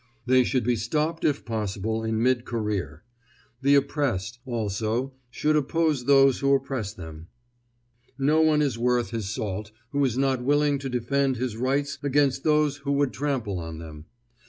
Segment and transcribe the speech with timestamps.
[0.25, 3.03] They should be stopped if possible in mid career.
[3.61, 7.27] The oppressed, also, should oppose those who oppress them.
[8.17, 12.43] No one is worth his salt who is not willing to defend his rights against
[12.43, 14.05] those who would trample on them.